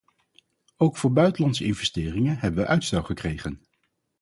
[0.77, 3.61] Ook voor buitenlandse investeringen hebben we uitstel verkregen.